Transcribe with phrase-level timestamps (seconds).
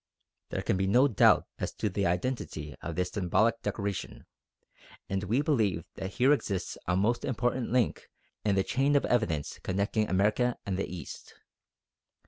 [0.49, 4.25] There can be no doubt as to the identity of this symbolic decoration,
[5.07, 8.09] and we believe that here exists a most important link
[8.43, 11.35] in the chain of evidence connecting America and the East.